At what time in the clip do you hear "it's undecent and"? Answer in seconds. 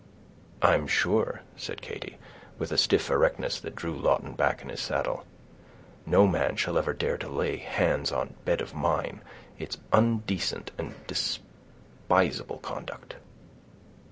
9.59-10.95